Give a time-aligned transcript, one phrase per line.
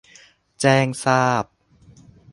[0.61, 1.45] แจ้งทราบ